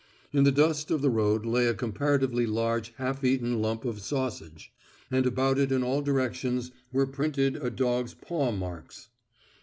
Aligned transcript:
In 0.33 0.45
the 0.45 0.51
dust 0.51 0.89
of 0.89 1.03
the 1.03 1.11
road 1.11 1.45
lay 1.45 1.67
a 1.67 1.75
comparatively 1.75 2.47
large 2.47 2.91
half 2.97 3.23
eaten 3.23 3.61
lump 3.61 3.85
of 3.85 3.99
sausage, 3.99 4.73
and 5.11 5.27
about 5.27 5.59
it 5.59 5.71
in 5.71 5.83
all 5.83 6.01
directions 6.01 6.71
were 6.91 7.05
printed 7.05 7.55
a 7.57 7.69
dog's 7.69 8.15
paw 8.15 8.51
marks. 8.51 9.09